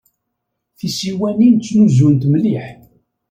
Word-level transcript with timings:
Tisiwanin 0.77 1.55
ttnuzunt 1.57 2.23
mliḥ. 2.31 2.65